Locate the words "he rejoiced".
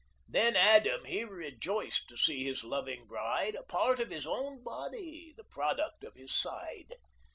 1.05-2.09